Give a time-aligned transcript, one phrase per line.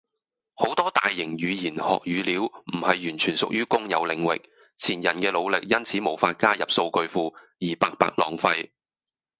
[0.55, 4.41] 好多大型語言學語料唔係完全屬於公有領域。
[4.75, 8.71] 前人既努力因此無法加入數據庫，而白白浪費